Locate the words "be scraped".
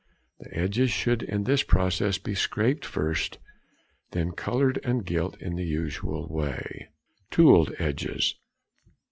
2.17-2.85